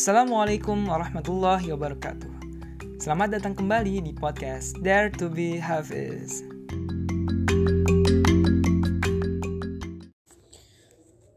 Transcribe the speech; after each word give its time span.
Assalamualaikum 0.00 0.88
warahmatullahi 0.88 1.76
wabarakatuh. 1.76 2.32
Selamat 3.04 3.36
datang 3.36 3.52
kembali 3.52 4.00
di 4.00 4.16
podcast 4.16 4.80
Dare 4.80 5.12
to 5.12 5.28
be 5.28 5.60
Hafiz. 5.60 6.40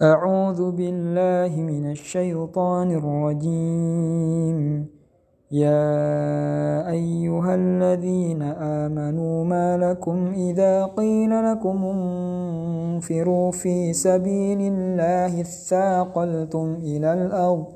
أعوذ 0.00 0.72
بالله 0.72 1.52
من 1.52 1.92
الشيطان 1.92 2.88
الرجيم 2.96 4.58
يا 5.52 5.92
أيها 6.88 7.52
الذين 7.54 8.42
آمنوا 8.56 9.36
ما 9.44 9.76
لكم 9.76 10.32
إذا 10.32 10.96
قيل 10.96 11.32
لكم 11.52 11.76
انفروا 11.84 13.52
في 13.52 13.92
سبيل 13.92 14.60
الله 14.72 15.44
اثاقلتم 15.44 16.66
إلى 16.80 17.12
الأرض 17.12 17.75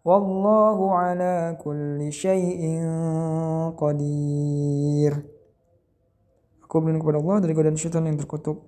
والله 0.00 0.78
ala 0.96 1.60
kulli 1.60 2.08
شيء 2.08 2.62
قدير 3.76 5.12
Aku 6.64 6.78
berlindung 6.78 7.02
kepada 7.02 7.18
Allah 7.18 7.36
dari 7.42 7.52
godaan 7.52 7.74
syaitan 7.74 8.06
yang 8.06 8.14
terkutuk. 8.14 8.62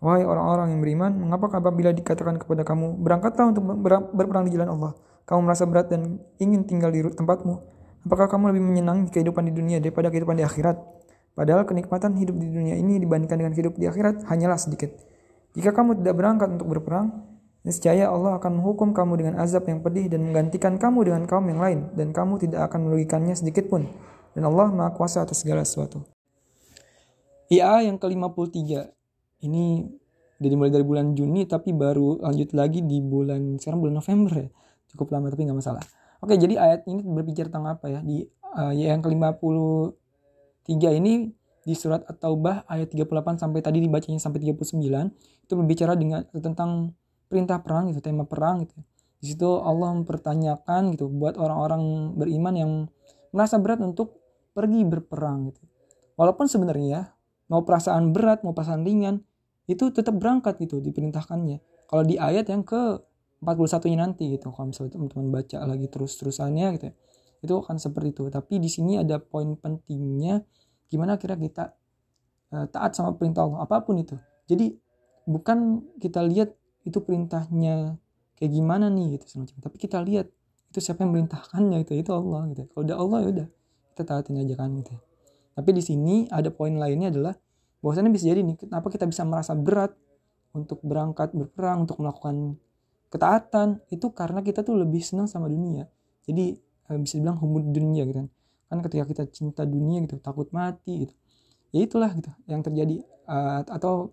Wahai 0.00 0.24
orang-orang 0.24 0.72
yang 0.72 0.80
beriman, 0.80 1.12
mengapa 1.12 1.52
apabila 1.52 1.92
dikatakan 1.92 2.40
kepada 2.40 2.64
kamu, 2.64 2.96
berangkatlah 2.96 3.52
untuk 3.52 3.76
ber 3.76 4.08
berperang 4.08 4.48
di 4.48 4.56
jalan 4.56 4.72
Allah. 4.72 4.96
Kamu 5.28 5.44
merasa 5.44 5.68
berat 5.68 5.92
dan 5.92 6.16
ingin 6.40 6.64
tinggal 6.64 6.88
di 6.88 7.04
tempatmu. 7.12 7.60
Apakah 8.08 8.32
kamu 8.32 8.56
lebih 8.56 8.64
menyenangi 8.72 9.12
kehidupan 9.12 9.46
di 9.46 9.52
dunia 9.52 9.84
daripada 9.84 10.08
kehidupan 10.08 10.40
di 10.40 10.48
akhirat? 10.48 10.80
Padahal 11.36 11.68
kenikmatan 11.68 12.16
hidup 12.16 12.40
di 12.40 12.48
dunia 12.48 12.80
ini 12.80 12.96
dibandingkan 12.96 13.36
dengan 13.36 13.52
hidup 13.52 13.76
di 13.76 13.84
akhirat 13.84 14.24
hanyalah 14.32 14.56
sedikit. 14.56 14.96
Jika 15.52 15.76
kamu 15.76 16.00
tidak 16.00 16.16
berangkat 16.16 16.48
untuk 16.56 16.72
berperang, 16.72 17.31
Niscaya 17.62 18.10
Allah 18.10 18.42
akan 18.42 18.58
menghukum 18.58 18.90
kamu 18.90 19.22
dengan 19.22 19.34
azab 19.38 19.70
yang 19.70 19.86
pedih 19.86 20.10
dan 20.10 20.26
menggantikan 20.26 20.82
kamu 20.82 21.06
dengan 21.06 21.22
kaum 21.30 21.46
yang 21.46 21.62
lain 21.62 21.94
dan 21.94 22.10
kamu 22.10 22.42
tidak 22.42 22.66
akan 22.66 22.90
merugikannya 22.90 23.38
sedikit 23.38 23.70
pun. 23.70 23.86
Dan 24.34 24.50
Allah 24.50 24.74
Maha 24.74 24.90
Kuasa 24.90 25.22
atas 25.22 25.46
segala 25.46 25.62
sesuatu. 25.62 26.02
IA 27.52 27.86
yang 27.86 28.02
ke-53. 28.02 28.90
Ini 29.46 29.64
udah 30.42 30.50
dimulai 30.50 30.74
dari 30.74 30.82
bulan 30.82 31.14
Juni 31.14 31.46
tapi 31.46 31.70
baru 31.70 32.18
lanjut 32.18 32.50
lagi 32.50 32.82
di 32.82 32.98
bulan 32.98 33.62
sekarang 33.62 33.78
bulan 33.78 33.94
November 34.02 34.32
ya. 34.42 34.48
Cukup 34.90 35.14
lama 35.14 35.30
tapi 35.30 35.46
nggak 35.46 35.58
masalah. 35.62 35.84
Oke, 36.18 36.34
jadi 36.34 36.58
ayat 36.58 36.82
ini 36.90 37.02
berbicara 37.06 37.46
tentang 37.46 37.78
apa 37.78 37.86
ya? 37.86 38.00
Di 38.02 38.26
uh, 38.58 38.74
yang 38.74 38.98
ke-53 39.06 40.82
ini 40.98 41.30
di 41.62 41.74
surat 41.78 42.02
At-Taubah 42.10 42.66
ayat 42.66 42.90
38 42.90 43.38
sampai 43.38 43.62
tadi 43.62 43.78
dibacanya 43.78 44.18
sampai 44.18 44.42
39 44.42 44.82
itu 45.46 45.52
berbicara 45.54 45.94
dengan 45.94 46.26
tentang 46.34 46.90
perintah 47.32 47.64
perang 47.64 47.88
gitu, 47.88 48.04
tema 48.04 48.28
perang 48.28 48.68
gitu. 48.68 48.76
Di 49.22 49.32
situ 49.32 49.48
Allah 49.48 49.96
mempertanyakan 49.96 50.92
gitu 50.92 51.08
buat 51.08 51.40
orang-orang 51.40 52.12
beriman 52.20 52.54
yang 52.58 52.70
merasa 53.32 53.56
berat 53.56 53.80
untuk 53.80 54.20
pergi 54.52 54.84
berperang 54.84 55.48
gitu. 55.48 55.64
Walaupun 56.20 56.44
sebenarnya 56.44 57.16
mau 57.48 57.64
perasaan 57.64 58.12
berat, 58.12 58.44
mau 58.44 58.52
perasaan 58.52 58.84
ringan, 58.84 59.24
itu 59.64 59.88
tetap 59.88 60.20
berangkat 60.20 60.60
gitu 60.60 60.84
diperintahkannya. 60.84 61.88
Kalau 61.88 62.04
di 62.04 62.20
ayat 62.20 62.52
yang 62.52 62.60
ke 62.60 63.00
41-nya 63.40 63.98
nanti 63.98 64.28
gitu, 64.36 64.52
kalau 64.52 64.70
misalnya 64.70 65.00
teman-teman 65.00 65.26
baca 65.32 65.58
lagi 65.64 65.86
terus-terusannya 65.88 66.66
gitu 66.76 66.84
ya, 66.92 66.94
itu 67.42 67.54
akan 67.58 67.76
seperti 67.80 68.14
itu. 68.14 68.22
Tapi 68.28 68.54
di 68.60 68.70
sini 68.70 69.00
ada 69.00 69.18
poin 69.18 69.56
pentingnya 69.58 70.44
gimana 70.86 71.16
kira 71.16 71.34
kita 71.40 71.72
uh, 72.52 72.66
taat 72.68 72.92
sama 72.94 73.16
perintah 73.16 73.48
Allah 73.48 73.64
apa 73.64 73.82
pun 73.82 73.98
itu. 73.98 74.14
Jadi 74.46 74.76
bukan 75.26 75.82
kita 75.98 76.22
lihat 76.22 76.54
itu 76.86 76.98
perintahnya. 77.02 77.98
Kayak 78.38 78.52
gimana 78.58 78.90
nih 78.90 79.18
gitu 79.18 79.38
semacam. 79.38 79.56
Tapi 79.70 79.76
kita 79.78 80.02
lihat 80.02 80.26
itu 80.72 80.78
siapa 80.80 81.04
yang 81.04 81.12
merintahkannya 81.12 81.84
itu 81.84 81.92
itu 81.94 82.10
Allah 82.10 82.48
gitu. 82.50 82.64
Kalau 82.72 82.82
udah 82.88 82.96
Allah 82.96 83.18
ya 83.22 83.28
udah 83.28 83.48
kita 83.92 84.02
taatin 84.08 84.40
aja 84.40 84.54
kan 84.56 84.72
gitu. 84.80 84.94
Tapi 85.52 85.70
di 85.76 85.82
sini 85.84 86.14
ada 86.32 86.48
poin 86.48 86.72
lainnya 86.72 87.12
adalah 87.12 87.36
bahwasannya 87.84 88.08
bisa 88.08 88.32
jadi 88.32 88.40
nih 88.40 88.56
kenapa 88.56 88.88
kita 88.88 89.04
bisa 89.04 89.22
merasa 89.28 89.52
berat 89.52 89.92
untuk 90.56 90.80
berangkat 90.80 91.36
berperang 91.36 91.84
untuk 91.84 92.00
melakukan 92.00 92.56
ketaatan 93.12 93.84
itu 93.92 94.08
karena 94.16 94.40
kita 94.40 94.64
tuh 94.64 94.80
lebih 94.80 95.04
senang 95.04 95.28
sama 95.28 95.52
dunia. 95.52 95.84
Jadi 96.24 96.56
eh, 96.88 96.98
bisa 96.98 97.20
dibilang 97.20 97.36
humud 97.36 97.68
dunia 97.68 98.08
gitu 98.08 98.24
kan. 98.24 98.28
Kan 98.72 98.78
ketika 98.88 99.04
kita 99.04 99.22
cinta 99.28 99.62
dunia 99.68 100.00
gitu 100.08 100.16
takut 100.24 100.48
mati 100.56 101.04
gitu. 101.04 101.14
Ya 101.76 101.84
itulah 101.84 102.08
gitu 102.16 102.32
yang 102.48 102.64
terjadi 102.64 103.04
uh, 103.28 103.64
atau 103.64 104.12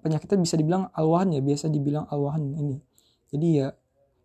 penyakitnya 0.00 0.38
bisa 0.40 0.54
dibilang 0.56 0.88
alwahan 0.96 1.34
ya 1.36 1.40
biasa 1.44 1.68
dibilang 1.68 2.08
alwahan 2.08 2.54
ini. 2.56 2.80
Jadi 3.28 3.48
ya 3.60 3.72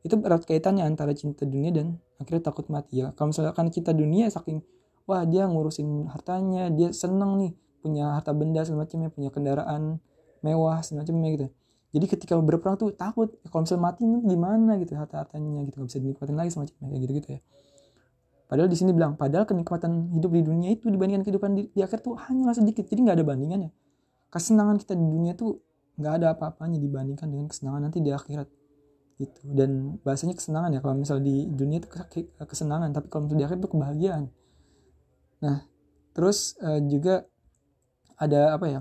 itu 0.06 0.16
erat 0.24 0.44
kaitannya 0.48 0.88
antara 0.88 1.12
cinta 1.12 1.44
dunia 1.44 1.74
dan 1.76 2.00
akhirnya 2.22 2.48
takut 2.48 2.72
mati 2.72 3.04
ya. 3.04 3.12
Kalau 3.18 3.36
misalkan 3.36 3.68
cinta 3.74 3.92
dunia 3.92 4.32
saking 4.32 4.64
wah 5.08 5.24
dia 5.28 5.48
ngurusin 5.48 6.08
hartanya 6.12 6.72
dia 6.72 6.92
seneng 6.96 7.40
nih 7.40 7.52
punya 7.84 8.20
harta 8.20 8.32
benda 8.36 8.64
semacamnya 8.64 9.12
punya 9.12 9.32
kendaraan 9.32 10.00
mewah 10.44 10.80
semacamnya 10.84 11.30
gitu. 11.36 11.48
Jadi 11.96 12.06
ketika 12.06 12.36
berperang 12.38 12.76
tuh 12.76 12.92
takut 12.94 13.36
kalau 13.48 13.64
misalnya 13.64 13.84
mati 13.84 14.04
gimana 14.04 14.72
gitu 14.80 14.94
harta 14.96 15.24
hartanya 15.24 15.64
gitu 15.66 15.82
nggak 15.82 15.90
bisa 15.90 16.00
dinikmatin 16.04 16.36
lagi 16.36 16.52
semacamnya 16.52 16.88
kayak 16.92 17.02
gitu 17.08 17.14
gitu 17.24 17.30
ya. 17.36 17.42
Padahal 18.48 18.70
di 18.72 18.78
sini 18.80 18.92
bilang 18.96 19.20
padahal 19.20 19.44
kenikmatan 19.44 20.16
hidup 20.16 20.32
di 20.32 20.42
dunia 20.44 20.70
itu 20.72 20.88
dibandingkan 20.88 21.28
kehidupan 21.28 21.52
di, 21.52 21.68
di 21.72 21.82
akhir 21.84 22.00
tuh 22.00 22.16
hanya 22.28 22.56
sedikit 22.56 22.88
jadi 22.88 23.04
nggak 23.04 23.18
ada 23.20 23.26
bandingannya 23.28 23.72
kesenangan 24.28 24.78
kita 24.82 24.94
di 24.94 25.06
dunia 25.06 25.34
tuh 25.34 25.60
nggak 25.98 26.14
ada 26.22 26.28
apa-apanya 26.38 26.78
dibandingkan 26.78 27.28
dengan 27.28 27.50
kesenangan 27.50 27.90
nanti 27.90 28.00
di 28.04 28.14
akhirat 28.14 28.48
gitu. 29.18 29.42
Dan 29.50 29.98
bahasanya 30.06 30.38
kesenangan 30.38 30.70
ya 30.78 30.80
kalau 30.80 30.96
misal 30.98 31.18
di 31.18 31.50
dunia 31.50 31.82
itu 31.82 31.90
kesenangan 32.38 32.94
tapi 32.94 33.10
kalau 33.10 33.26
misalnya 33.26 33.42
di 33.42 33.46
akhirat 33.50 33.60
itu 33.62 33.72
kebahagiaan. 33.72 34.24
Nah 35.42 35.58
terus 36.14 36.58
uh, 36.62 36.82
juga 36.86 37.26
ada 38.18 38.58
apa 38.58 38.66
ya 38.66 38.80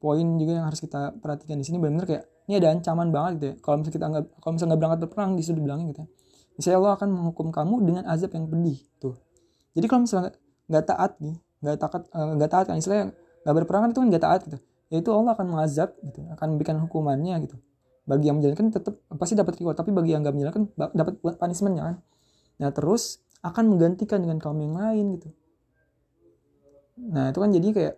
poin 0.00 0.24
juga 0.40 0.52
yang 0.56 0.66
harus 0.68 0.80
kita 0.80 1.16
perhatikan 1.20 1.60
di 1.60 1.64
sini 1.66 1.76
benar-benar 1.76 2.08
kayak 2.08 2.24
ini 2.48 2.54
ada 2.56 2.68
ancaman 2.72 3.08
banget 3.12 3.32
gitu 3.36 3.46
ya. 3.46 3.54
Kalau 3.60 3.76
misalnya 3.80 3.94
kita 3.96 4.06
nggak 4.08 4.24
kalau 4.40 4.52
misalnya 4.56 4.70
nggak 4.72 4.80
berangkat 4.80 5.00
berperang 5.04 5.30
di 5.36 5.42
situ 5.44 5.54
dibilangin 5.56 5.86
gitu 5.92 6.00
ya. 6.04 6.08
Misalnya 6.58 6.76
Allah 6.82 6.92
akan 6.98 7.08
menghukum 7.14 7.48
kamu 7.54 7.74
dengan 7.86 8.04
azab 8.08 8.30
yang 8.34 8.48
pedih 8.48 8.78
tuh. 8.98 9.14
Jadi 9.76 9.86
kalau 9.86 10.02
misalnya 10.04 10.32
nggak 10.68 10.84
taat 10.84 11.12
nih 11.22 11.36
nggak 11.58 11.76
taat 11.80 12.02
eh, 12.06 12.32
nggak 12.38 12.50
taat 12.50 12.64
kan 12.70 12.76
istilahnya 12.78 13.06
nggak 13.42 13.54
berperang 13.62 13.82
kan 13.86 13.90
itu 13.90 14.00
kan 14.00 14.08
nggak 14.12 14.24
taat 14.24 14.40
gitu 14.46 14.58
yaitu 14.88 15.12
Allah 15.12 15.36
akan 15.36 15.46
mengazab 15.52 15.92
gitu 16.00 16.24
akan 16.32 16.56
memberikan 16.56 16.76
hukumannya 16.80 17.44
gitu. 17.44 17.56
Bagi 18.08 18.32
yang 18.32 18.40
menjalankan 18.40 18.72
tetap 18.72 18.94
pasti 19.20 19.36
dapat 19.36 19.60
reward. 19.60 19.76
Tapi 19.76 19.92
bagi 19.92 20.16
yang 20.16 20.24
nggak 20.24 20.34
menjalankan 20.34 20.62
dapat 20.96 21.20
punishmentnya 21.20 21.82
kan. 21.92 21.96
Nah 22.64 22.70
terus 22.72 23.20
akan 23.44 23.76
menggantikan 23.76 24.24
dengan 24.24 24.40
kaum 24.40 24.56
yang 24.58 24.74
lain 24.74 25.20
gitu. 25.20 25.28
Nah 27.12 27.30
itu 27.30 27.38
kan 27.38 27.50
jadi 27.52 27.68
kayak 27.70 27.94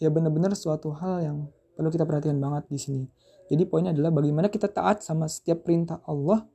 ya 0.00 0.08
benar-benar 0.08 0.56
suatu 0.56 0.96
hal 0.96 1.22
yang 1.22 1.36
perlu 1.76 1.92
kita 1.92 2.08
perhatikan 2.08 2.40
banget 2.40 2.64
di 2.72 2.80
sini. 2.80 3.04
Jadi 3.52 3.68
poinnya 3.68 3.92
adalah 3.92 4.08
bagaimana 4.08 4.48
kita 4.48 4.72
taat 4.72 5.04
sama 5.04 5.28
setiap 5.28 5.68
perintah 5.68 6.00
Allah 6.08 6.48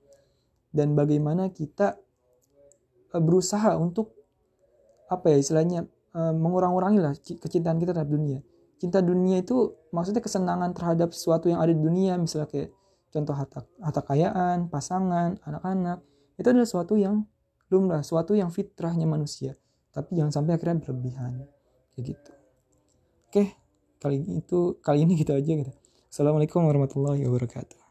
dan 0.73 0.97
bagaimana 0.97 1.53
kita 1.53 1.93
eh, 3.13 3.21
berusaha 3.21 3.77
untuk 3.77 4.17
apa 5.13 5.29
ya 5.29 5.37
istilahnya 5.37 5.85
eh, 6.17 6.33
mengurang-urangi 6.33 6.99
lah 7.01 7.13
kecintaan 7.21 7.77
kita 7.77 7.93
terhadap 7.93 8.09
dunia 8.09 8.41
cinta 8.79 9.03
dunia 9.03 9.43
itu 9.43 9.75
maksudnya 9.91 10.23
kesenangan 10.23 10.71
terhadap 10.71 11.11
sesuatu 11.11 11.51
yang 11.51 11.59
ada 11.59 11.75
di 11.75 11.81
dunia 11.83 12.15
misalnya 12.15 12.47
kayak 12.47 12.71
contoh 13.11 13.35
harta 13.35 13.59
harta 13.83 13.99
kekayaan 14.01 14.71
pasangan 14.71 15.35
anak-anak 15.43 15.99
itu 16.39 16.47
adalah 16.47 16.67
sesuatu 16.67 16.95
yang 16.95 17.27
lumrah 17.69 18.01
sesuatu 18.01 18.33
yang 18.33 18.49
fitrahnya 18.49 19.05
manusia. 19.05 19.53
Tapi 19.93 20.17
jangan 20.17 20.41
sampai 20.41 20.57
akhirnya 20.57 20.81
berlebihan. 20.81 21.45
Kayak 21.93 22.03
gitu. 22.15 22.31
Oke 23.29 23.43
kali 23.99 24.23
itu 24.39 24.79
kali 24.79 25.03
ini 25.03 25.19
gitu 25.19 25.35
aja 25.35 25.51
gitu. 25.59 25.73
Assalamualaikum 26.09 26.65
warahmatullahi 26.65 27.21
wabarakatuh 27.27 27.88